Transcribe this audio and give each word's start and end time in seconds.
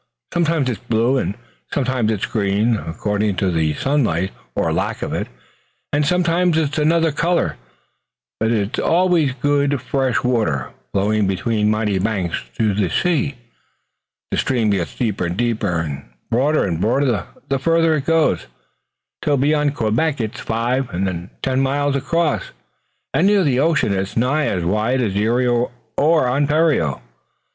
Sometimes 0.33 0.67
it's 0.67 0.79
blue 0.79 1.19
and 1.19 1.37
sometimes 1.71 2.11
it's 2.11 2.25
green, 2.25 2.75
according 2.75 3.35
to 3.35 3.51
the 3.51 3.75
sunlight 3.75 4.31
or 4.55 4.71
the 4.71 4.73
lack 4.73 5.03
of 5.03 5.13
it, 5.13 5.27
and 5.93 6.03
sometimes 6.07 6.57
it's 6.57 6.79
another 6.79 7.11
color, 7.11 7.55
but 8.39 8.79
always 8.79 9.29
it's 9.29 9.39
good, 9.41 9.79
fresh 9.79 10.23
water, 10.23 10.69
flowing 10.91 11.27
between 11.27 11.69
mighty 11.69 11.99
banks 11.99 12.41
to 12.57 12.73
the 12.73 12.89
sea, 12.89 13.35
the 14.31 14.37
stream 14.37 14.71
getting 14.71 14.97
deeper 14.97 15.27
and 15.27 15.37
deeper 15.37 15.79
and 15.81 16.05
broader 16.31 16.63
and 16.63 16.81
broader 16.81 17.27
the 17.49 17.59
farther 17.59 17.93
it 17.97 18.05
goes, 18.05 18.47
till 19.21 19.37
beyond 19.37 19.75
Quebec 19.75 20.19
it's 20.19 20.39
five 20.39 20.89
and 20.91 21.05
then 21.07 21.29
ten 21.43 21.61
miles 21.61 21.95
across, 21.95 22.45
and 23.13 23.27
near 23.27 23.43
the 23.43 23.59
ocean 23.59 23.93
it's 23.93 24.17
nigh 24.17 24.47
as 24.47 24.65
wide 24.65 24.99
as 24.99 25.15
Erie 25.15 25.45
or 25.45 25.71
Ontario. 26.27 27.03